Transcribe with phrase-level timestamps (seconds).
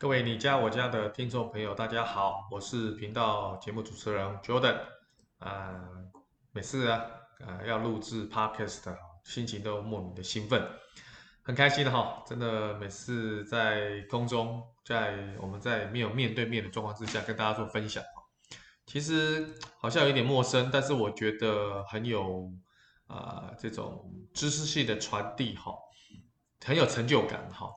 [0.00, 4.76] 各位你家我家的听众朋友，大家好，我是频道节目主持人 Jordan。
[5.38, 5.88] 啊、呃，
[6.52, 7.04] 每次啊，
[7.40, 10.64] 呃，要录制 Podcast，心情都莫名的兴奋，
[11.42, 18.00] 很开心的哈，真的每次在空中，在我们在没有面对面的状况之下跟大家做分享，
[18.86, 22.48] 其实好像有点陌生，但是我觉得很有
[23.08, 25.74] 啊、这种知识性的传递哈，
[26.64, 27.68] 很有成就感哈。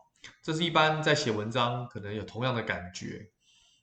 [0.42, 3.30] 这是一般在写文章可能有同样的感觉，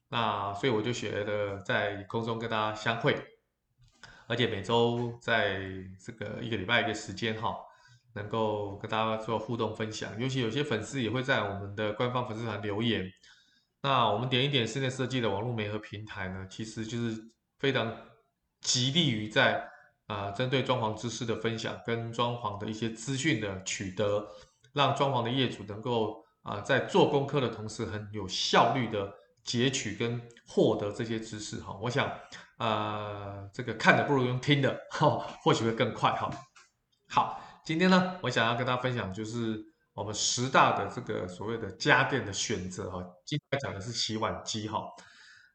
[0.08, 3.16] 那所以我就学了在空中跟大家相会，
[4.26, 5.60] 而且每周在
[6.00, 7.56] 这个一个礼拜一个时间哈，
[8.14, 10.18] 能够跟大家做互动分享。
[10.20, 13.10] 尤其有些粉丝也会在我们的官方粉丝团留言。
[13.82, 17.96] 那我们点一点室内设计的网络媒合平台呢，其实就是非常
[18.60, 19.68] 极力于在
[20.06, 24.26] 啊、针对装潢知识的分享跟装潢的一些资讯的取得，
[24.72, 26.24] 让装潢的业主能够。
[26.48, 29.12] 啊，在做功课的同时，很有效率的
[29.44, 31.78] 截取跟获得这些知识哈。
[31.82, 32.10] 我想，
[32.56, 34.80] 呃，这个看的不如用听的，
[35.42, 36.30] 或许会更快哈。
[37.10, 43.04] 好，今天呢，我想要跟大家分享就是我们十大的这个所谓的家电的选择哈。
[43.26, 44.82] 今天讲的是洗碗机哈。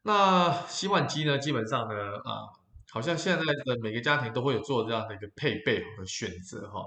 [0.04, 2.54] 那洗碗机呢，基本上呢，啊，
[2.92, 6.86] 好像现在的每个家庭都会有做这样的一个配备和选择哈。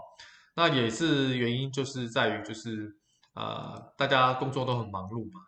[0.55, 2.97] 那也是原因，就是在于就是。
[3.37, 5.41] 呃，大家工作都很忙碌嘛。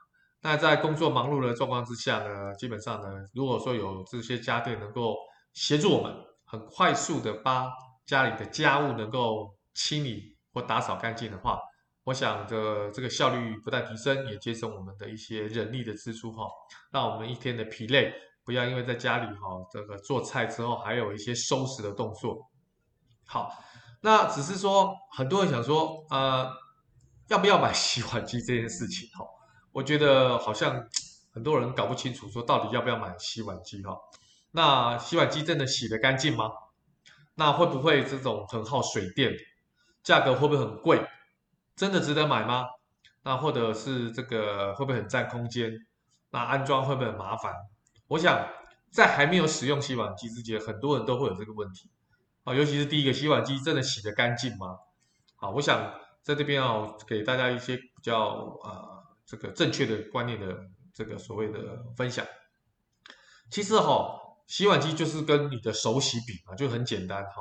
[0.43, 5.17] 那在工作忙碌的状况之下呢，基本上呢，如果说有这些家电能够
[5.55, 6.15] 协助我们，
[6.45, 7.67] 很快速的把
[8.07, 11.59] 家里的家务能够清理或打扫干净的话，
[12.05, 16.45] 我想着这个效率不但提升，也节省我们的一些人力的支出哈，
[16.93, 18.13] 让我们一天的疲累
[18.45, 22.39] 不要因为在家里哈，这个做菜之后还有一些收拾的动作。
[23.27, 23.51] 好，
[24.03, 26.49] 那只是说很多人想说，呃。
[27.29, 29.25] 要不要买洗碗机这件事情哈，
[29.73, 30.89] 我觉得好像
[31.33, 33.97] 很多人搞不清楚，说到底要不要买洗碗机哈？
[34.51, 36.51] 那洗碗机真的洗得干净吗？
[37.35, 39.35] 那会不会这种很耗水电？
[40.03, 41.07] 价格会不会很贵？
[41.77, 42.65] 真的值得买吗？
[43.23, 45.71] 那或者是这个会不会很占空间？
[46.31, 47.53] 那安装会不会很麻烦？
[48.07, 48.49] 我想
[48.91, 51.91] 在还没有使用洗碗机之前，很多人都会有这个问题
[52.45, 54.79] 啊，尤其是第一个洗碗机真的洗得干净吗？
[55.37, 55.93] 好，我想。
[56.29, 60.59] 在这边要给大家一些比较啊、这个正确的观念的
[60.93, 62.23] 这个所谓的分享。
[63.51, 64.15] 其实哈，
[64.47, 67.41] 洗碗机就是跟你的手洗比嘛，就很简单哈。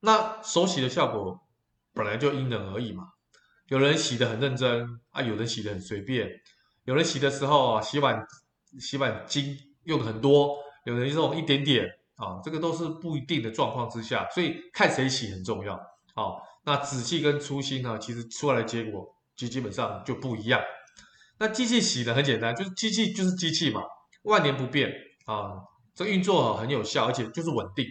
[0.00, 1.46] 那手洗的效果
[1.92, 3.04] 本来就因人而异嘛，
[3.68, 6.28] 有人洗得很认真啊，有人洗得很随便，
[6.86, 8.26] 有人洗的时候啊，洗碗
[8.80, 10.56] 洗碗精用的很多，
[10.86, 15.76] 有人用一点点啊，这个都是不一定的状况之下，所以看谁洗很重要
[16.14, 16.42] 啊。
[16.64, 20.60] 那仔细跟粗心呢，其实出来的结果基基本上就不一样。
[21.38, 23.82] 那机器洗的很简单，就是机器就是机器嘛，
[24.22, 24.90] 万年不变
[25.26, 25.60] 啊，
[25.94, 27.84] 这运作很有效，而且就是稳定，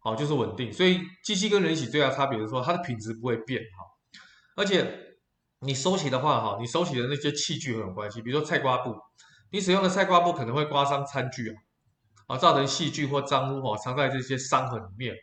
[0.00, 0.72] 好，就是稳定。
[0.72, 4.22] 所以机器跟人洗最大差别是说，它的品质不会变哈。
[4.56, 5.16] 而且
[5.60, 8.94] 你手洗的话哈，你手洗的那些器具很有关系，比如说菜瓜布，
[9.52, 11.56] 你使用的菜瓜布可能会刮伤餐具啊，
[12.34, 15.14] 啊，造成细菌或脏污哈藏在这些伤痕里面。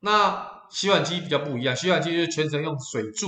[0.00, 3.26] 那洗碗机比较不一样，洗碗机就是全程用水柱，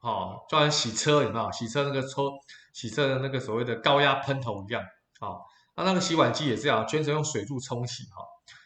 [0.00, 1.50] 啊，就像洗车有没有？
[1.50, 2.30] 洗车那个抽
[2.72, 4.82] 洗车的那个所谓的高压喷头一样，
[5.20, 5.40] 啊，
[5.76, 8.22] 那那个洗碗机也是这样，全程用水柱冲洗，哈，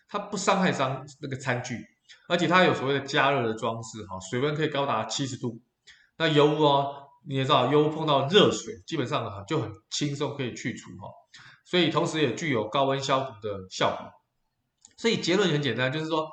[0.09, 1.87] 它不伤害伤那个餐具，
[2.29, 5.61] 而且它有所谓的加热的装置，哈，水温可以高达七十度。
[6.19, 11.09] 那油污哦，你也知道，油污碰到热水，基本上哈就很轻松可以去除，哈，
[11.65, 14.11] 所以同时也具有高温消毒的效果。
[14.97, 16.29] 所以结论很简单，就是说。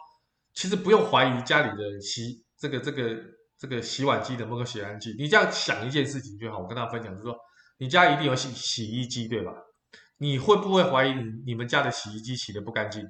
[0.54, 3.18] 其实不用怀疑家里的洗这个这个
[3.58, 6.60] 这个洗碗机能不能洗干净，你这样想一件事情就好。
[6.60, 7.36] 我跟大家分享就是说，
[7.80, 9.52] 你家一定有洗洗衣机对吧？
[10.18, 13.04] 你会不会怀疑你你们家的洗衣机洗的不干净？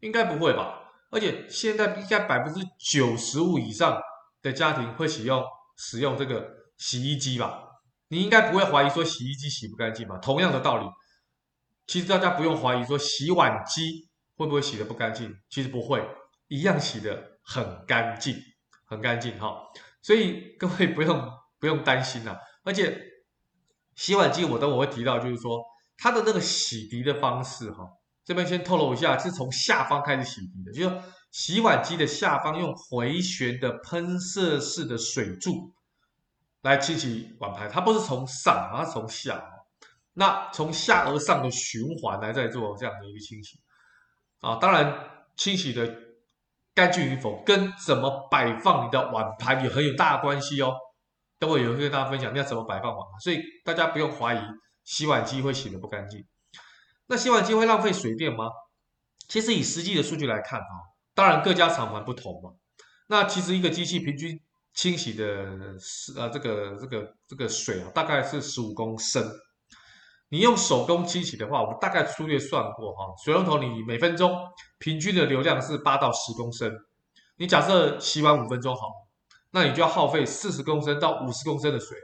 [0.00, 0.90] 应该不会吧？
[1.10, 3.98] 而且现在应该百分之九十五以上
[4.42, 5.42] 的家庭会使用
[5.76, 7.64] 使用这个洗衣机吧？
[8.08, 10.18] 你应该不会怀疑说洗衣机洗不干净吧？
[10.18, 10.86] 同样的道理，
[11.86, 14.06] 其实大家不用怀疑说洗碗机。
[14.38, 15.34] 会不会洗的不干净？
[15.50, 16.00] 其实不会，
[16.48, 18.36] 一样洗得很干净，
[18.84, 19.56] 很干净哈。
[20.02, 22.38] 所以各位不用不用担心了。
[22.64, 23.00] 而且
[23.94, 25.62] 洗碗机，我等我会提到，就是说
[25.96, 27.86] 它的那个洗涤的方式哈。
[28.24, 35.72] 这边先透露一下，是从下方开始洗涤的，就是洗碗机的下方用回旋的喷射式的水柱
[36.60, 39.42] 来清洗碗盘，它不是从上，它从下。
[40.12, 43.60] 那从下而上的循环来在做这样的一个清洗。
[44.40, 44.94] 啊，当然，
[45.36, 45.86] 清洗的
[46.78, 50.72] 干净与否跟怎么摆放你的碗盘也很有大关系哦。
[51.40, 54.38] 等会也会跟大家分享你要怎么摆放碗盘，所以大家不用怀疑
[54.84, 56.24] 洗碗机会洗得不干净。
[57.08, 58.44] 那洗碗机会浪费水电吗？
[59.26, 60.72] 其实以实际的数据来看啊，
[61.16, 62.52] 当然各家厂牌不同嘛。
[63.08, 64.40] 那其实一个机器平均
[64.72, 65.26] 清洗的
[66.16, 69.28] 呃这个这个这个水啊，大概是十五公升。
[70.30, 74.36] 你用手工清洗的话，我大概粗略算过哈，水龙头你每分钟
[74.78, 76.70] 平均的流量是八到十公升。
[77.36, 78.82] 你假设洗碗五分钟好，
[79.52, 81.96] 那你就要耗费四十公升到五十公升的水。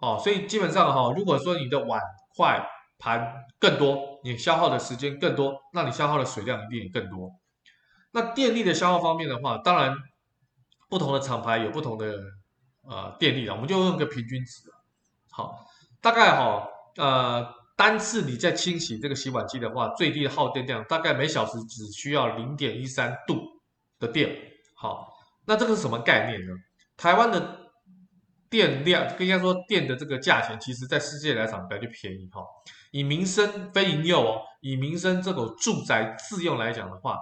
[0.00, 2.00] 哦，所以基本上哈，如果说你的碗
[2.36, 2.66] 筷
[2.98, 7.30] 盘更多，你消耗的时间更多，那你消耗的水量一定也更多。
[8.10, 9.94] 那电力的消耗方面的话，当然
[10.88, 12.16] 不同的厂牌有不同的
[12.82, 14.62] 呃电力了，我们就用个平均值。
[15.30, 15.64] 好，
[16.00, 17.46] 大概哈呃
[17.76, 23.36] 单次你在清洗这个洗碗机的话，最低的耗电量大概每小时只需要零点一三度
[23.98, 24.36] 的电。
[24.76, 25.12] 好，
[25.46, 26.52] 那这个是什么概念呢？
[26.96, 27.58] 台湾的。
[28.52, 32.42] 电量应该说电的这个价钱，其实在世界来讲比较便宜哈。
[32.90, 37.16] 以民生非营用哦，以民生这种住宅自用来讲的话，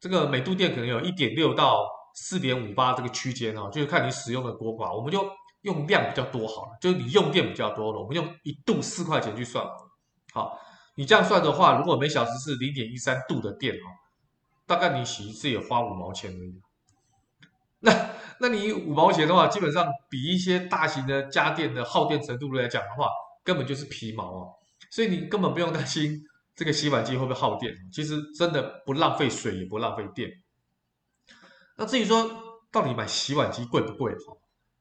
[0.00, 4.96] 这个每度电可能有一点六到四点五八这个区间哦，就是看你使用的多寡。
[4.96, 5.22] 我们就
[5.62, 9.64] 用量比较多好了，就是你用电比较多了，我们用一度四块钱去算。
[9.64, 9.90] 好了。
[10.32, 10.60] 好，
[10.96, 13.90] 你这样算的话，如果每小时是零点一三度的电哈，
[14.66, 16.60] 大概你洗一次也花五毛钱而已。
[17.80, 18.10] 那。
[18.42, 23.06] 那你五毛钱的话，基本上比一些大型的家电的耗电程度来讲的话，
[23.44, 24.48] 根本就是皮毛啊！
[24.90, 26.18] 所以你根本不用担心
[26.56, 27.74] 这个洗碗机会不会耗电。
[27.92, 30.30] 其实真的不浪费水，也不浪费电。
[31.76, 32.30] 那至于说
[32.72, 34.14] 到底买洗碗机贵不贵？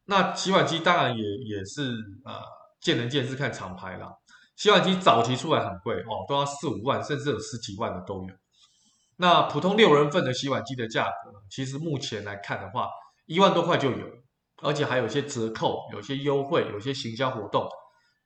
[0.09, 1.83] 那洗碗机当然也也是
[2.25, 2.41] 呃
[2.81, 4.11] 见仁见智，看厂牌啦。
[4.55, 8.33] 洗碗机早期出来很贵哦，都要四五万，甚至有十几万的都有。
[9.17, 12.89] 那普通六人份的洗碗机的价格，其实目前来看的话，
[13.27, 14.07] 一万多块就有，
[14.63, 17.69] 而且还有一些折扣，有些优惠，有些行销活动。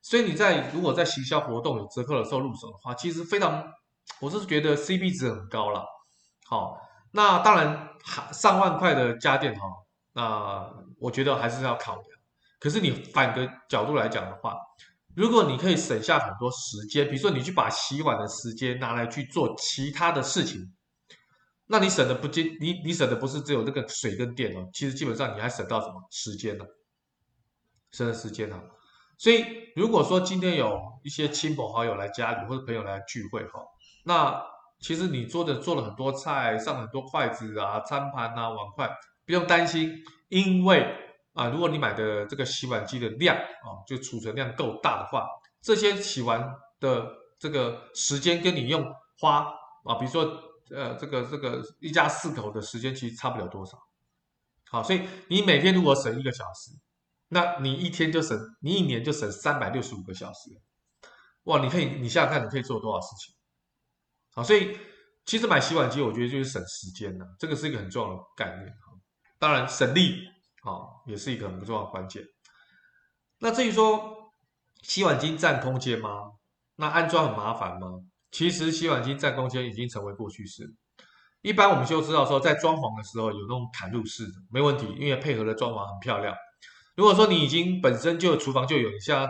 [0.01, 3.61] 所以你在如果在行销活动有折扣的时候入手的话，其实非常，
[4.21, 5.83] 我是觉得 CP 值很高了。
[6.47, 6.77] 好，
[7.11, 7.89] 那当然
[8.31, 9.67] 上万块的家电哈，
[10.13, 12.05] 那我觉得还是要考量。
[12.59, 14.55] 可是你反个角度来讲的话，
[15.15, 20.73] 如果你可以省下很多时间，比如说你去把洗碗的时间拿来去做其他的事情。
[21.67, 26.65] 那你省的不仅你你省的不是只有这个水跟电哦，其实基本上你还省到什么时间呢？
[27.91, 28.59] 省的时间呢？
[29.17, 29.45] 所以
[29.75, 33.61] 如果说今天有一些亲朋好友来家里或者朋友来聚会哈，
[34.03, 34.43] 那
[34.79, 38.89] 其实你做的做了很多菜，上很多筷子啊、餐盘啊、碗筷，
[39.25, 39.91] 不用担心，
[40.29, 40.85] 因为
[41.33, 45.27] 啊，如果你买的这个洗碗机的量啊，就储存量够大的话，
[45.61, 48.83] 这些洗完的这个时间跟你用
[49.19, 49.45] 花
[49.85, 50.49] 啊，比如说。
[50.73, 53.77] 呃，这个这个一家四口的时间其实差不了多少，
[54.71, 56.71] 好，所以你每天如果省一个小时，
[57.27, 60.49] 那你一天就省，你一年就省三百六十五个小时，
[61.43, 63.35] 哇，你可以你想想看，你可以做多少事情，
[64.33, 64.75] 好，所以
[65.25, 68.73] 其实买洗碗机，我觉得就是省时间的，这个是一个很重要的概念，
[69.43, 70.25] 当然省力
[70.61, 72.23] 啊，也是一个很重要的关键。
[73.39, 74.31] 那至于说
[74.81, 76.31] 洗碗机占空间吗？
[76.77, 77.89] 那安装很麻烦吗？
[78.31, 80.73] 其实洗碗机占空间已经成为过去式。
[81.41, 86.33] 一般我们就知道说，在装潢的时候有那种嵌入式的，没问题，因为配合的装潢很漂亮。
[86.95, 89.29] 如果说你已经本身就厨房就有，你现在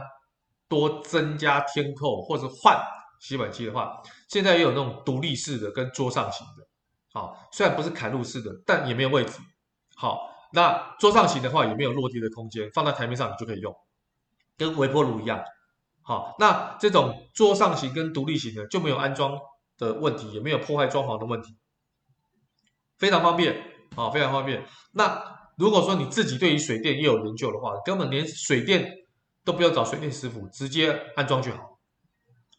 [0.69, 2.79] 多增加天扣或者换
[3.19, 6.67] 洗碗机的话，现在也有那种独立式的跟桌上型的。
[7.13, 9.39] 好，虽然不是嵌入式的，但也没有位置。
[9.95, 13.75] 好，那桌上型的话也没有落地的空间，放在台面上你就可以用，
[14.57, 15.43] 跟微波炉一样。
[16.01, 19.39] 好，那这种桌上型跟独立型的就没有安装
[19.77, 21.55] 的问题，也没有破坏装潢的问题，
[22.97, 23.55] 非常方便，
[23.95, 24.65] 啊，非常方便。
[24.91, 25.23] 那
[25.57, 28.91] 如果说你自己对于水电也有研究的话，根本连水电
[29.45, 31.79] 都不要找水电师傅，直接安装就好。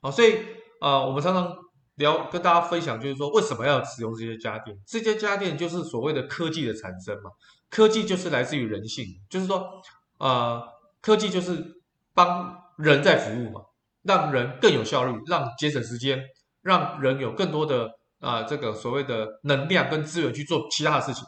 [0.00, 0.38] 好，所以
[0.80, 1.54] 啊、呃，我们常常
[1.96, 4.76] 聊跟大家分享，就是说为什么要使用这些家电？
[4.86, 7.30] 这些家电就是所谓的科技的产生嘛，
[7.70, 9.82] 科技就是来自于人性，就是说、
[10.18, 10.62] 呃，
[11.00, 11.64] 科技就是
[12.12, 12.62] 帮。
[12.76, 13.60] 人在服务嘛，
[14.02, 16.20] 让人更有效率，让节省时间，
[16.60, 21.24] 让人有更多的啊、这个所谓的能量跟资源去做其他的事情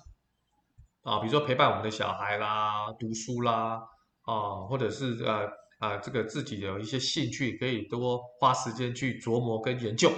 [1.04, 3.80] 啊，比如说陪伴我们的小孩啦、读书啦
[4.22, 5.46] 啊，或者是呃
[5.78, 10.10] 啊、这个自己有一些兴趣，可以多花时间去琢磨跟研究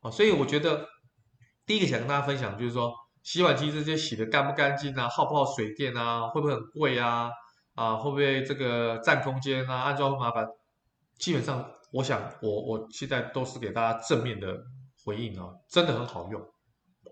[0.00, 0.10] 啊。
[0.10, 0.86] 所以我觉得
[1.66, 2.92] 第一个想跟大家分享就是说，
[3.22, 7.30] 洗碗机这些洗的干不干净啊，耗不耗水电啊，会不会很贵啊？
[7.74, 9.82] 啊，会不会这个占空间啊？
[9.82, 10.46] 安装麻烦？
[11.18, 14.56] 基本上，我想我我现在都是给大家正面的
[15.04, 16.40] 回应啊，真的很好用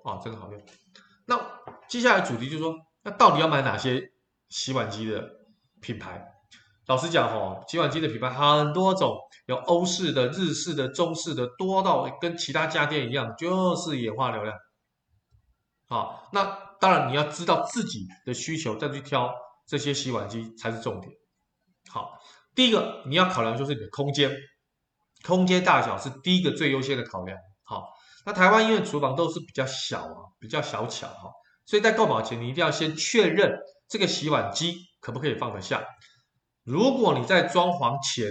[0.05, 0.61] 啊，真的好用。
[1.27, 1.39] 那
[1.89, 4.11] 接下来主题就是说，那到底要买哪些
[4.49, 5.29] 洗碗机的
[5.81, 6.27] 品牌？
[6.89, 9.15] 老实讲哈，洗碗机的品牌很多种，
[9.45, 14.57] 有欧式的、日式的、中式的，多到跟其他家电一样，就是眼花缭乱。
[15.87, 16.45] 好，那
[16.81, 19.31] 当然你要知道自己的需求，再去挑
[19.67, 21.13] 这些洗碗机才是重点。
[21.91, 22.19] 好，
[22.55, 24.35] 第一个你要考量就是你的空间，
[25.27, 27.37] 空间大小是第一个最优先的考量。
[27.65, 27.85] 好，
[28.25, 31.31] 那台湾因为厨房都是比较小啊，比较小巧哈，
[31.67, 33.59] 所以在购买前你一定要先确认
[33.91, 35.85] 这个洗碗机可不可以放得下。
[36.69, 38.31] 如果你在装潢前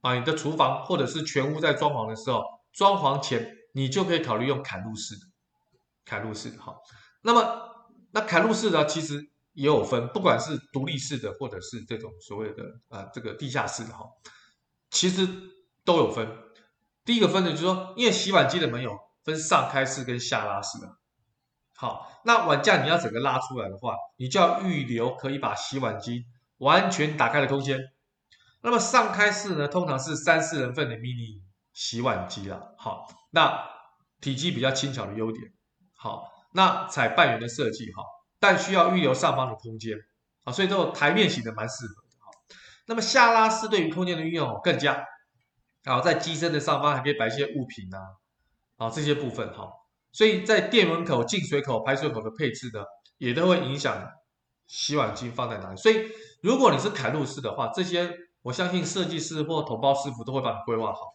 [0.00, 2.40] 啊，你的厨房或者是全屋在装潢的时候，
[2.72, 5.26] 装潢前你就可以考虑用嵌入式的，
[6.06, 6.76] 嵌入式哈。
[7.22, 7.68] 那么
[8.12, 9.20] 那嵌入式呢，其实
[9.54, 14.04] 也有分，不管是独立式的或者是这种所谓的啊这个地下室的哈，
[14.90, 15.26] 其实
[15.84, 16.28] 都有分。
[17.04, 20.96] 第一个分的就是说，因为洗碗机的门有分上开式跟下拉式的。
[21.74, 26.24] 好，那碗架你要整个拉出来的话，你就要预留可以把洗碗机
[26.62, 27.80] 完全打开的空间，
[28.60, 31.42] 那么上开式呢，通常是三四人份的 mini
[31.72, 32.68] 洗碗机啦。
[32.78, 33.68] 好，那
[34.20, 35.52] 体积比较轻巧的优点。
[35.96, 38.04] 好，那采半圆的设计哈，
[38.38, 39.98] 但需要预留上方的空间
[40.44, 42.16] 啊，所以这种台面型的蛮适合的。
[42.20, 42.30] 好，
[42.86, 45.04] 那么下拉式对于空间的运用更佳。
[45.82, 47.98] 然后在机身的上方还可以摆一些物品呐，
[48.76, 49.68] 啊这些部分哈，
[50.12, 52.84] 所以在电门口、进水口、排水口的配置呢，
[53.18, 54.12] 也都会影响
[54.68, 56.08] 洗碗机放在哪里，所以。
[56.42, 61.14] 如果你是嵌入式的话，这些我相信设计师或统包师傅都会帮你规划好。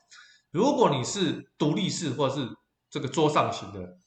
[0.52, 2.48] 如果你是独立式或者是
[2.90, 3.98] 这个桌上型的，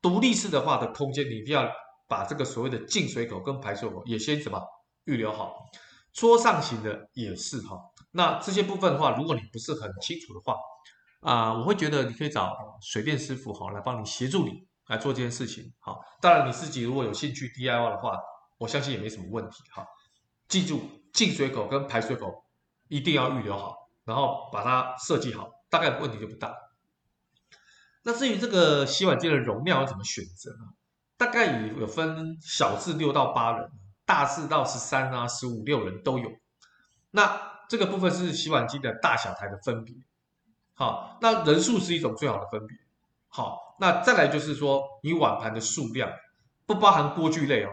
[0.00, 1.70] 独立式的话的空间，你一定要
[2.08, 4.58] 把这个所谓的进水口跟排水口也先什么
[5.04, 5.54] 预留好。
[6.14, 7.78] 桌上型的也是哈。
[8.12, 10.56] 那这些部分的话，如果你不是很清楚的话，
[11.20, 15.70] 啊、我会觉得你可以找水电师傅哈来帮你协助你来做这件事情。
[15.78, 18.18] 好，当然你自己如果有兴趣 DIY 的话，
[18.56, 19.86] 我相信也没什么问题哈。
[20.50, 22.44] 记住，进水口跟排水口
[22.88, 26.52] 一定要预留好，然后把它设计好，大概问题就不大。
[28.02, 30.72] 那至于这个洗碗机的容量要怎么选择呢？
[31.16, 33.70] 大概有有分小至六到八人，
[34.04, 36.28] 大至到十三啊、十五六人都有。
[37.12, 39.94] 那这个部分是洗碗机的大小台的分别。
[40.74, 42.76] 好，那人数是一种最好的分别。
[43.28, 46.10] 好，那再来就是说，你碗盘的数量
[46.66, 47.70] 不包含锅具类哦。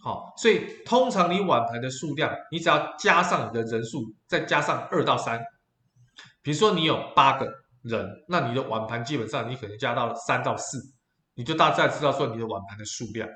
[0.00, 5.44] 好，所以通常你碗盘的数量，你只要加上你的人数，再加上二到三。
[6.40, 7.46] 比如说你有八个
[7.82, 10.78] 人，那你的碗盘基本上你可能加到三到四，
[11.34, 13.28] 你就大概知道说你的碗盘的数量。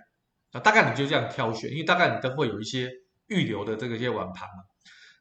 [0.53, 2.89] 那大概你就这样挑选，因为大概你都会有一些
[3.27, 4.63] 预留的这个一些碗盘嘛。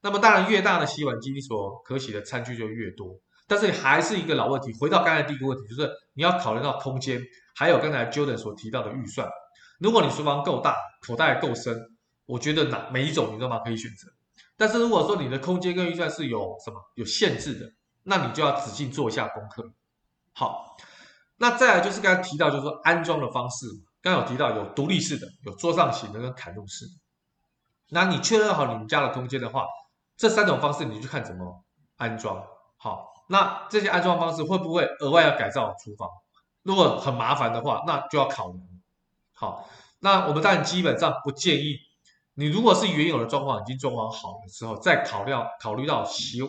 [0.03, 3.19] 那么当然越大的洗碗机，你所可洗的餐具就越多。
[3.47, 7.19] 但是还是一个老问题，回到刚才第一个问题，就是你要考虑到空间，
[7.55, 9.27] 还有刚才 Jordan 所提到的预算。
[9.81, 11.75] 如果你厨房够大，口袋够深，
[12.27, 14.07] 我觉得哪每一种你都蛮可以选择。
[14.55, 17.65] 但是如果说你的空间跟预算是有什么有限制的，
[18.03, 19.71] 那你就要仔细做一下功课。
[20.33, 20.77] 好，
[21.37, 23.65] 那再来就是刚才提到，就是说安装的方式，
[24.03, 26.91] 刚刚有提到有独立式的，有桌上型的跟嵌入式的。
[27.89, 29.65] 那你确认好你们家的空间的话，
[30.15, 31.63] 这三种方式你就看怎么
[31.97, 32.45] 安装。
[32.77, 36.07] 好，那这些安装方式会不会额外要改造厨房？
[36.61, 38.59] 如果很麻烦的话，那就要考虑。
[39.41, 39.67] 好，
[40.01, 41.75] 那我们当然基本上不建议
[42.35, 46.39] 你，如果是原有的装潢已经装潢好了之后，再考虑考虑到洗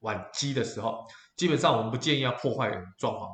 [0.00, 3.30] 碗机的时候，基本上我们不建议要破坏装潢，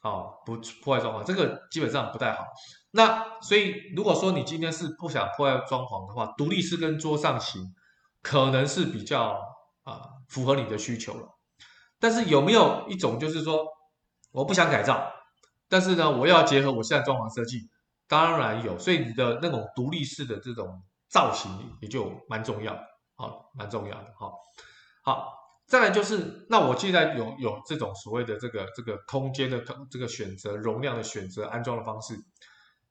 [0.00, 2.44] 好，不破坏装潢，这个基本上不太好。
[2.92, 7.74] 那所以如果说你今天是不想破坏装潢的话，独立式跟桌上型
[8.22, 9.40] 可能是比较
[9.82, 11.36] 啊符合你的需求了。
[11.98, 13.66] 但是有没有一种就是说
[14.30, 15.12] 我不想改造，
[15.68, 17.68] 但是呢我要结合我现在装潢设计？
[18.08, 22.78] 当然有，所以你的那种独立式的这种造型也就蛮重要，
[23.16, 24.32] 好，蛮重要的，好，
[25.02, 25.32] 好，
[25.66, 29.60] 再来就是，那我现在有有这种所谓的这个这个空间的
[29.90, 32.16] 这个选择、容量的选择、安装的方式，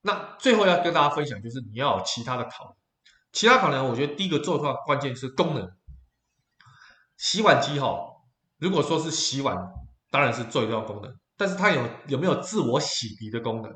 [0.02, 2.76] 那最后要跟大家分享就是你要有其他的考量，
[3.32, 5.72] 其他考量，我觉得第一个做的话，关键是功能，
[7.16, 8.16] 洗碗机哈，
[8.58, 9.56] 如果说是洗碗，
[10.10, 13.72] 当然是最重要功能，但是它有有没有自我洗涤的功能？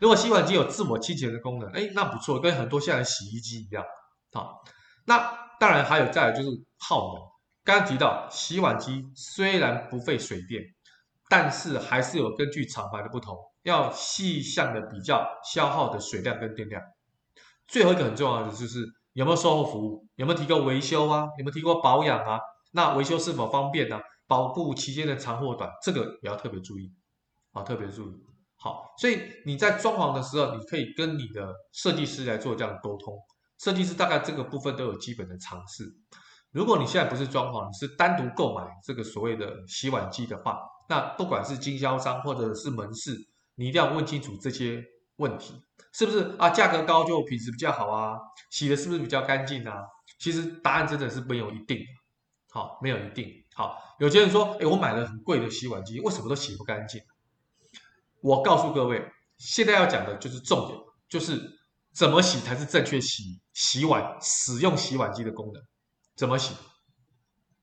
[0.00, 3.84] 如果洗碗机有自我清洁的功能，哎，那不错，跟很多现在洗衣机一样。
[4.32, 4.62] 好，
[5.06, 7.22] 那当然还有再来就是耗能。
[7.64, 10.62] 刚刚提到洗碗机虽然不费水电，
[11.28, 16.82] 但是还是有根据厂牌的不同，要细项的比较消耗的水量跟电量。
[17.66, 22.38] 最后一个很重要的就是有没有售后服务，有没有提供维修啊，有没有提供保养啊？
[22.72, 24.02] 那维修是否方便呢、啊？
[24.26, 26.92] 保固期间的长或短，这个也要特别注意，
[27.52, 28.14] 啊，特别注意。
[28.64, 33.14] 好，所以你在装潢的时候，你可以跟你的设计师来做这样的沟通。
[33.58, 35.84] 设计师大概这个部分都有基本的常识。
[36.50, 43.14] 如果你现在不是装潢，你是单独购买这个所谓的洗碗机的话，那不管是经销商或者是门市，
[43.56, 44.82] 你一定要问清楚这些
[45.16, 45.60] 问题，
[45.92, 46.48] 是不是啊？
[46.48, 48.16] 价格高就品质比较好啊？
[48.50, 49.82] 洗的是不是比较干净啊？
[50.18, 51.80] 其实答案真的是没有一定，
[52.50, 53.30] 好，没有一定。
[53.54, 56.98] 好，有些人说，诶，我买了很贵的洗碗机，为什么都洗不干净？
[58.24, 60.78] 我告诉各位，现在要讲的就是重点，
[61.10, 61.38] 就是
[61.92, 65.62] 怎么洗才是正确洗洗碗使用洗碗机的功能，
[66.16, 66.54] 怎么洗？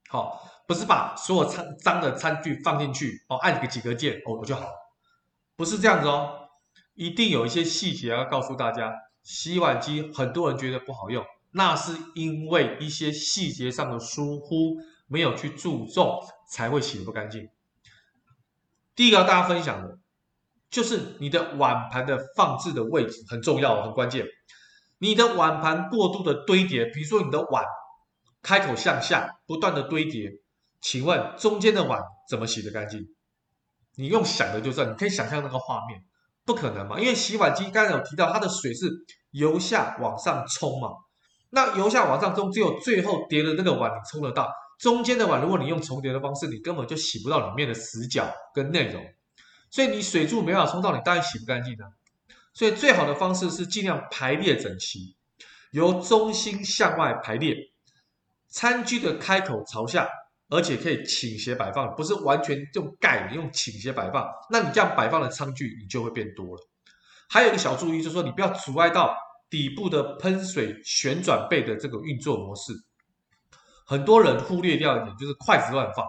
[0.08, 4.74] 好，不是把所有脏脏的餐具放进去，哦，按个几个键，哦，我就好了，
[5.56, 6.48] 不是这样子哦，
[6.94, 8.92] 一定有一些细节要告诉大家。
[9.24, 14.76] 洗碗机很多人觉得不好用，那是因为一些细节上的疏忽。
[15.08, 17.50] 没有去注重，才会洗得不干净。
[18.94, 19.98] 第一个大家分享的，
[20.72, 24.26] 就是你的碗盘的放置的位置很重要，很关键。
[24.98, 27.64] 你的碗盘过度的堆叠，比如说你的碗
[28.42, 30.30] 开口向下，不断的堆叠，
[30.80, 33.00] 请问中间的碗怎么洗得干净？
[33.96, 36.00] 你用想的就知道，你可以想象那个画面，
[36.46, 36.98] 不可能嘛？
[36.98, 38.88] 因为洗碗机刚才有提到，它的水是
[39.32, 40.88] 由下往上冲嘛，
[41.50, 44.50] 那由下往上冲，只有最后叠的那个碗你冲得到。
[44.78, 49.04] 中间的碗，如果你用重叠的方式，你根本就洗不到里面的死角跟内容，
[49.72, 51.84] 所以你水柱没法冲到，你当然洗不干净的。
[52.52, 55.16] 所以最好的方式是尽量排列整齐，
[55.70, 57.56] 由中心向外排列，
[58.50, 60.06] 餐具的开口朝下，
[60.50, 66.68] 而且可以倾斜摆放，不是完全用盖，你用倾斜摆放，那你这样摆放的餐具你就会变多了。
[67.30, 69.16] 还有一个小注意，就是说你不要阻碍到
[69.48, 72.74] 底部的喷水旋转背的这个运作模式。
[73.86, 76.04] 很多人忽略掉一点，就是筷子乱放，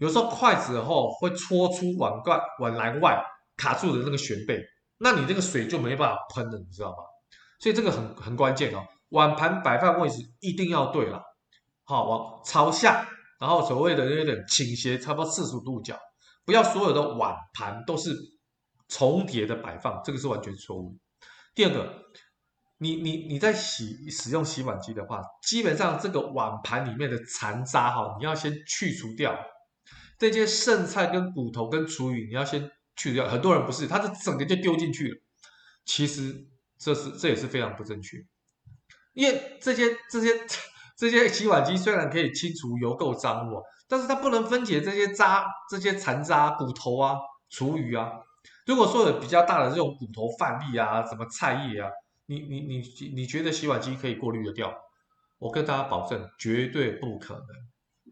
[0.00, 3.22] 有时候筷子后会戳出碗盖、碗篮外
[3.56, 4.60] 卡住的那个旋背，
[4.98, 6.96] 那你这个水就没办法喷了，你知道吗？
[7.60, 11.22] 所以这个很很关键哦，碗盘摆放位置一定要对了，
[11.84, 13.06] 好，往朝下，
[13.38, 15.96] 然后所谓的有点倾斜，差不多四十五度角，
[16.44, 18.16] 不要所有的碗盘都是
[18.88, 20.96] 重叠的摆放，这个是完全错误。
[21.54, 21.94] 第二个。
[22.82, 29.38] 你你你在洗使用洗碗机的话，基本上这个碗盘里面的残渣哈，你要先去除掉。
[30.20, 33.26] 这些剩菜跟骨头跟厨余，你要先去掉。
[33.26, 35.16] 很多人不是，他是整个就丢进去了。
[35.84, 36.46] 其实
[36.78, 38.18] 这是这也是非常不正确，
[39.14, 40.28] 因为这些这些
[40.96, 47.16] 这些洗碗机虽然可以清除油垢脏物，但是它不能分解这些渣、这些残渣、骨头啊、
[47.48, 48.12] 厨余啊。
[48.66, 51.88] 如果说有比较大的这种骨头饭粒啊，什么菜叶啊。
[52.26, 52.82] 你你你
[53.14, 54.72] 你觉得洗碗机可以过滤得掉？
[55.38, 57.46] 我跟大家保证，绝对不可能。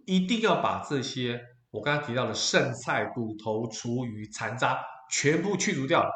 [0.07, 4.79] 一定要把这些我刚刚提到的剩菜、骨头、厨余、残渣
[5.11, 6.11] 全部去除掉了，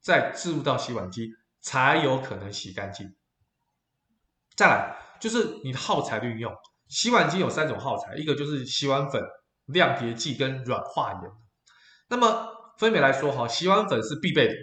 [0.00, 3.14] 再置入到洗碗机，才有可能洗干净。
[4.56, 6.52] 再来就是你的耗材的运用，
[6.88, 9.22] 洗碗机有三种耗材，一个就是洗碗粉、
[9.66, 11.22] 亮洁剂跟软化盐。
[12.08, 14.54] 那么分别来说，哈，洗碗粉是必备的。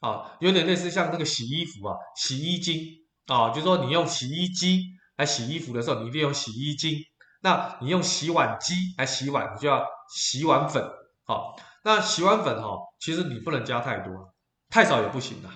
[0.00, 2.84] 啊，有点类似像那个洗衣服啊，洗衣精
[3.26, 4.82] 啊，就是说你用洗衣机
[5.16, 6.98] 来洗衣服的时候，你一定用洗衣精。
[7.46, 10.84] 那你用洗碗机来洗碗，你就要洗碗粉。
[11.22, 11.54] 好，
[11.84, 14.34] 那洗碗粉哈，其实你不能加太多，
[14.68, 15.48] 太少也不行的。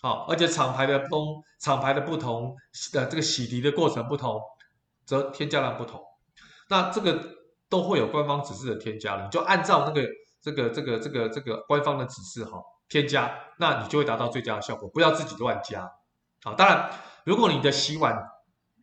[0.00, 2.56] 好，而且厂牌的不同，厂牌的不同，
[2.94, 4.40] 呃，这个洗涤的过程不同，
[5.04, 6.02] 则添加量不同。
[6.70, 7.22] 那这个
[7.68, 10.08] 都会有官方指示的添加了，你就按照那个
[10.40, 12.58] 这个这个这个这个官方的指示哈。
[12.88, 14.88] 添加，那你就会达到最佳的效果。
[14.88, 15.92] 不要自己乱加。
[16.42, 16.90] 好，当然，
[17.24, 18.16] 如果你的洗碗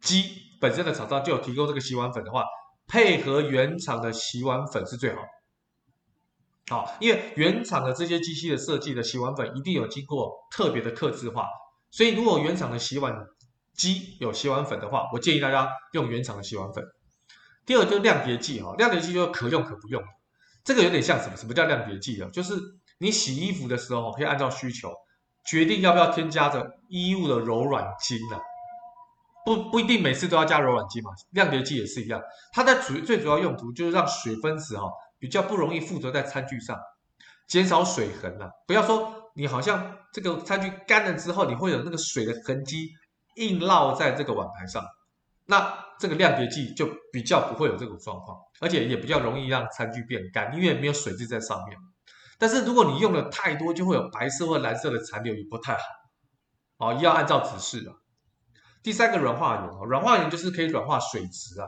[0.01, 2.45] 机本身的厂商就有提供这个洗碗粉的话，
[2.88, 5.21] 配合原厂的洗碗粉是最好。
[6.69, 11.49] 好，因为原厂的这些机器的设计的洗碗粉一定有经过特别的客制化，
[11.91, 13.13] 所以如果原厂的洗碗
[13.76, 16.82] 机有洗碗粉的话，我建议大家用原厂的洗碗粉。
[17.65, 20.02] 第二就是亮洁剂哈，亮洁剂就是可用可不用，
[20.63, 21.36] 这个有点像什么？
[21.36, 22.30] 什么叫亮洁剂啊？
[22.32, 22.56] 就是。
[22.99, 24.93] 你洗衣服的时候，可以按照需求
[25.45, 28.38] 决定要不要添加着衣物的柔软精呢？
[29.45, 31.12] 不不一定每次都要加柔软剂嘛。
[31.32, 36.79] 亮碟剂也是一样，它的主最主要用途就是让水分子哈比较不容易附着在餐具上，
[37.47, 38.49] 减少水痕呐。
[38.67, 42.89] 不要说你好像这个餐具干了之后，你会有那个水的痕迹
[43.36, 44.84] 硬烙在这个碗盘上，
[45.45, 51.77] 那这个亮碟剂就比较不会有这种状况，而且也比较容易让餐具变干，因为没有水渍在上面。
[52.38, 55.82] 但是如果你用的太多，就会有白色或蓝色的残留，也不太好。
[56.77, 57.93] 哦，要按照指示啊。
[58.83, 61.67] 第三个软化盐，软化盐就是可以软化水质啊。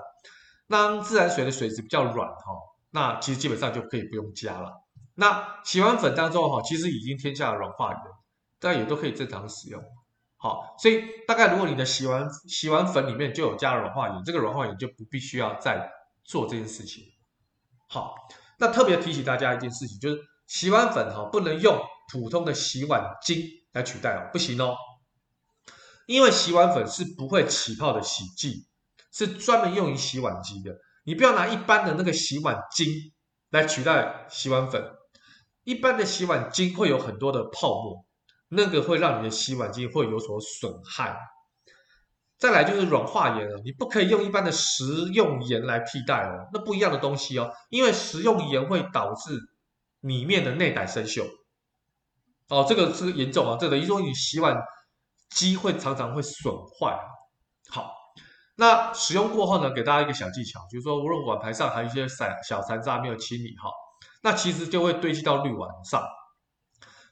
[0.67, 2.53] 当自来水的水质比较软哈，
[2.91, 4.73] 那其实基本上就可以不用加了。
[5.13, 7.99] 那洗碗粉当中哈，其实已经添加了软化盐，
[8.59, 9.81] 大家也都可以正常使用。
[10.37, 15.89] 好，所以大概如果你的洗完洗完粉里面就有加了软化盐，这个软化盐就不必须要再
[16.23, 17.03] 做这件事情。
[17.87, 18.15] 好，
[18.59, 21.79] 那特别提醒大家一件事情，就是洗碗粉哈不能用
[22.11, 24.75] 普通的洗碗巾来取代哦，不行哦，
[26.05, 28.67] 因为洗碗粉是不会起泡的洗剂，
[29.11, 30.75] 是专门用于洗碗机的。
[31.03, 32.87] 你不要拿一般的那个洗碗精
[33.49, 34.83] 来取代洗碗粉，
[35.63, 38.05] 一般的洗碗精会有很多的泡沫。
[38.47, 41.17] 那个会让你的洗碗机会有所损害。
[42.37, 47.51] 再来就是软化盐了，你不可以用一般的食用盐来替代哦，那不一样的东西哦。
[47.69, 49.39] 因为食用盐会导致
[50.01, 51.25] 里面的内胆生锈，
[52.47, 54.55] 哦，这个是严重啊，这等于说你洗碗
[55.29, 56.97] 机会常常会损坏。
[57.69, 57.91] 好，
[58.55, 63.71] 那使用过后呢，给大家一个小技巧，就是说，无论碗盘上还有一些散小残渣没有清理好，
[64.21, 66.03] 那其实就会堆积到滤网上。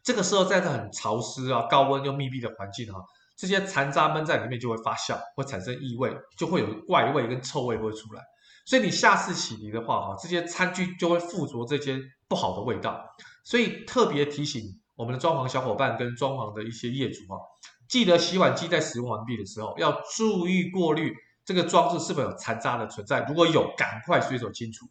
[0.04, 3.00] 这个时候，在它很潮湿啊、高温又密闭的环境哈，
[3.38, 8.22] 这些残渣闷在里面就会发酵，会产生异味，就会有怪味跟臭味会出来。
[8.66, 13.04] 所以你下次洗涤的话哈，这些餐具就会附着这些不好的味道。
[13.44, 14.62] 所以特别提醒
[14.96, 17.40] 我们的装潢小伙伴跟装潢的一些业主啊，
[17.88, 21.14] 记得洗碗机在使用完毕的时候，要注意过滤
[21.46, 24.86] 这个装置是否有残渣的存在，如果有，赶快随手清除，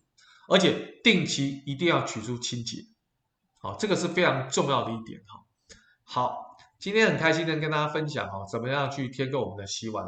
[0.48, 2.84] 而且定期一定要取出清洁。
[3.58, 5.40] 好，这个是非常重要的一点哈。
[6.04, 10.04] 好，今天很开心的跟大家分享哈，怎么样去添购我们的洗碗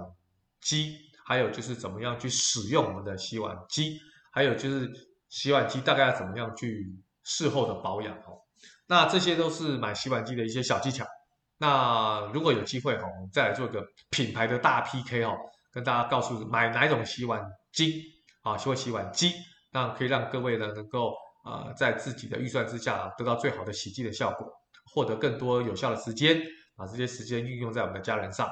[0.61, 3.99] 机，还有就是怎么样去使用我们的洗碗机，
[4.31, 4.93] 还有就是
[5.29, 8.33] 洗碗机大概要怎么样去事后的保养哈。
[8.87, 11.07] 那这些都是买洗碗机的一些小技巧。
[11.59, 15.37] 那如果有机会哈，我们再来做个品牌的大 PK 哈，
[15.73, 18.03] 跟大家告诉买哪种洗碗机
[18.43, 19.33] 啊，洗碗机，
[19.73, 21.15] 那可以让各位呢能够。
[21.47, 24.51] 呃，在自己的预算之下，得到最好的洗净的效果，
[24.87, 26.41] 获得更多有效的时间，
[26.75, 28.49] 把这些时间运用在我们的家人上。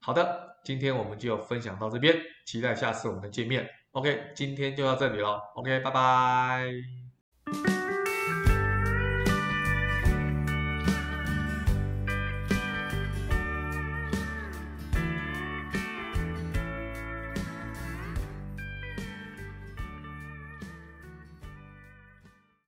[0.00, 3.68] 好的，今天我们就分享到这边，期待下次我们的见面。
[3.90, 5.38] OK，今天就到这里了。
[5.54, 7.79] OK，拜拜。